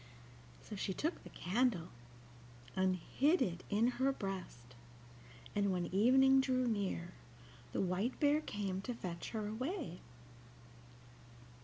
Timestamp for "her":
4.01-4.11, 9.29-9.47